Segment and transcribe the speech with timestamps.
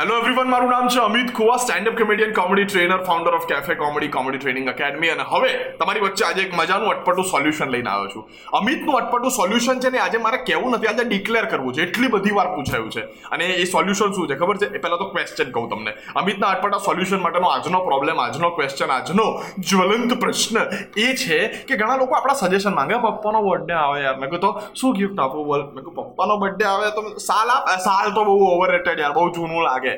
[0.00, 4.08] Hello everyone મારું નામ છે Amit Khuva standup comedian comedy trainer founder of cafe comedy
[4.08, 5.48] comedy training academy અને હવે
[5.80, 8.30] તમારી વચ્ચે આજે એક મજાનું અટપટું સોલ્યુશન લઈને આવ્યો છું.
[8.52, 11.82] અમિતનું અટપટું સોલ્યુશન છે ને આજે મારે કહેવું નથી, આજે ડિક્લેર કરવું છે.
[11.82, 13.00] એટલી બધી વાર પૂછાયું છે.
[13.00, 14.74] અને એ સોલ્યુશન શું છે, ખબર છે?
[14.74, 15.92] એ પહેલાં તો ક્વેશ્ચન કહું તમને.
[16.16, 20.56] અમિતના અટપટા સોલ્યુશન માટેનો આજનો પ્રોબ્લેમ આજનો ક્વેશ્ચન આજનો જ્વલંત પ્રશ્ન
[20.96, 24.16] એ છે કે ઘણા લોકો આપણા સજેશન માંગે પપ્પાનો બર્થડે આવે યાર.
[24.16, 25.46] મેં કહું તો શું ગિફ્ટ આપું?
[25.46, 25.62] બોલ.
[25.74, 27.68] મેં કહું પપ્પાનો બર્થડે આવે તો સાલ આપ.
[27.78, 29.89] સાલ તો બહુ ઓવર યાર, બહુ જૂનું લાગે.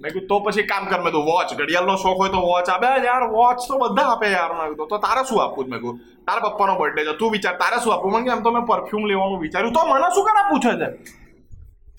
[0.00, 1.00] મેં કીધું, તો પછી કામ કર.
[1.04, 4.52] મેં તો વોચ ઘડિયાળનો શોખ હોય તો વોચ આપે યાર વોચ તો બધા આપે યાર.
[4.58, 5.66] મેં કીધું, તો તારે શું આપવું?
[5.70, 7.14] મેં કીધું, તારા પપ્પાનો બર્થડે છે.
[7.20, 8.12] તું વિચાર, તારે શું આપવું?
[8.12, 9.72] મને એમ તો મેં પરફ્યુમ લેવાનું વિચાર્યું.
[9.72, 10.88] તો મને શું કરા પૂછે છે?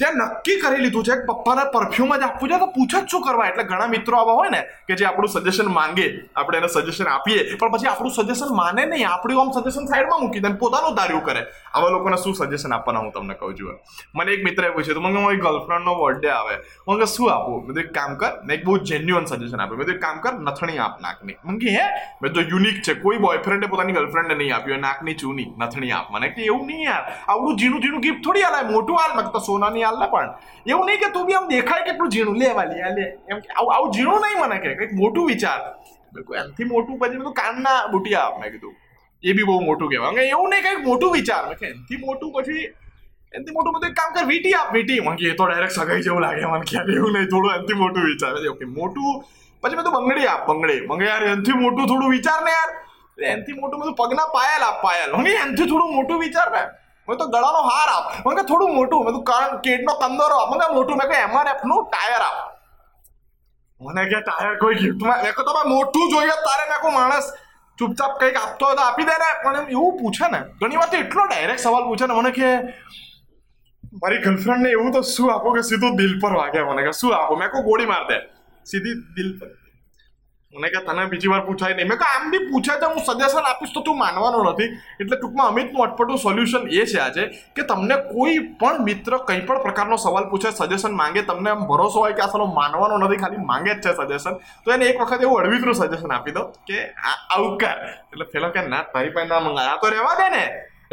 [0.01, 3.21] ત્યાં નક્કી કરી લીધું છે કે પપ્પાને પરફ્યુમ જ આપવું છે, તો પૂછે જ શું
[3.21, 3.47] કરવા.
[3.51, 7.57] એટલે ઘણા મિત્રો આવા હોય ને, કે જે આપણું સજેશન માંગે, આપણે એને સજેશન આપીએ,
[7.57, 11.45] પણ પછી આપણું સજેશન માને નહીં, આપણું આમ સજેશન સાઈડમાં મૂકી દે પોતાનું ધાર્યું કરે.
[11.73, 13.79] આવા લોકોને શું સજેશન આપવાના હું તમને કહું છું.
[14.15, 16.55] મને એક મિત્રએ પૂછ્યું તો મને મારી ગર્લફ્રેન્ડનો બર્થડે આવે.
[16.87, 17.67] મને શું આપું?
[17.67, 19.77] મેં એક કામ કર, મેં એક બહુ જેન્યુઅન સજેશન આપ્યું.
[19.77, 21.37] મેં એક કામ કર, નથણી આપ નાકની.
[21.43, 21.85] મને હે?
[22.21, 26.11] મેં તો યુનિક છે, કોઈ બોયફ્રેન્ડે પોતાની ગર્લફ્રેન્ડને નહીં આપ્યું નાકની ચૂની, નથણી આપ.
[26.11, 29.15] મને કે એવું નહીં યાર, આવડું ઝીણું ઝીણું ગિફ્ટ થોડી હાલ મોટું હાલ.
[29.15, 30.33] મેં તો સોનાની હાલ ને પણ.
[30.67, 32.35] એવું નહીં કે તું બી આમ દેખાય કેટલું ઝીણું.
[32.35, 32.47] લે
[32.95, 33.17] લે.
[33.29, 35.59] એમ કે આવું આવું ઝીણું નહીં મને કે, કંઈક મોટું વિચાર.
[36.17, 38.75] એનાથી મોટું પછી મેં કાનના બુટિયા મેં કીધું.
[39.23, 40.11] એ બી બહુ મોટું કહેવાય.
[40.11, 41.47] એવું નહીં, કંઈક મોટું વિચાર.
[41.47, 42.73] મેં કે એનાથી મોટું પછી
[43.33, 44.99] એમથી મોટું બધું કામ કર, વીટી આપ, વીટી.
[44.99, 48.33] મને એ તો ડાયરેક્ટ સગાઈ જેવું લાગે મને ખ્યાલ એવું નહીં, થોડું એમથી મોટું વિચાર.
[48.49, 49.23] ઓકે, મોટું.
[49.61, 50.87] પછી મેં બંગડી આપ, બંગડી.
[50.87, 52.71] બંગડી યાર, એનથી મોટું થોડું વિચાર ને યાર.
[53.23, 55.11] એનથી મોટું બધું પગના પાયલ આપ, પાયલ.
[55.11, 56.63] હું એનથી થોડું મોટું વિચાર ને.
[57.11, 58.27] મેં તો ગળાનો હાર આપ.
[58.27, 59.05] મને કે થોડું મોટું.
[59.05, 59.21] મેં તો
[59.57, 60.55] કેડનો કંદોરો આપ.
[60.55, 60.97] મને મોટું.
[60.97, 62.39] મેં કે એમઆરએફનું ટાયર આપ.
[63.81, 67.33] મને કે, ટાયર કોઈ ગિફ્ટમાં મેં કહું તમે મોટું જોઈએ તારે મેં કોઈ માણસ
[67.77, 69.29] ચૂપચાપ કંઈક આપતો હોય તો આપી દે ને.
[69.43, 72.55] પણ એવું પૂછે ને, ઘણી વાર તો એટલો ડાયરેક્ટ સવાલ પૂછે ને, મને કે,
[73.93, 76.61] મારી ગર્લફ્રેન્ડને એવું તો શું આપો કે સીધું દિલ પર વાગે?
[76.61, 77.35] મને કે, શું આપો?
[77.35, 78.19] મેં કોઈ ગોળી માર દે.
[78.65, 79.60] સીધી દિલ પર.
[80.53, 81.87] મને કે તને બીજી વાર પૂછાય નહીં.
[81.87, 84.69] મેં કે આમ બી પૂછે તો હું સજેશન આપીશ તો તું માનવાનો નથી.
[85.01, 87.23] એટલે ટૂંકમાં અમિતનું અટપટું સોલ્યુશન એ છે આજે
[87.55, 92.03] કે તમને કોઈ પણ મિત્ર કંઈ પણ પ્રકારનો સવાલ પૂછે સજેશન માંગે, તમને આમ ભરોસો
[92.03, 95.23] હોય કે આ સાલો માનવાનો નથી, ખાલી માંગે જ છે સજેશન તો એને એક વખત
[95.23, 96.79] એવું અડવિતરું સજેશન આપી દો કે
[97.11, 97.79] આ આવું કર.
[98.11, 99.71] એટલે પેલો કે, ના, તારી પાસે ના મંગાય.
[99.73, 100.43] આ તો રહેવા દે ને.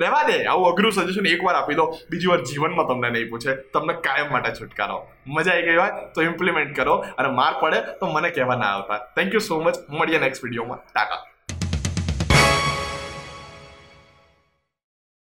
[0.02, 3.94] રહેવા દે, આવું અઘરું સજેશન એકવાર આપી દો, બીજી વાર જીવનમાં તમને નહીં પૂછે, તમને
[4.06, 4.98] કાયમ માટે છુટકારો.
[5.36, 9.00] મજા આવી ગઈ હોય તો ઇમ્પ્લિમેન્ટ કરો, અને માર પડે તો મને કહેવા ના આવતા.
[9.16, 11.20] થેન્ક યુ સો મચ મળીએ નેક્સ્ટ વિડીયોમાં ટાટા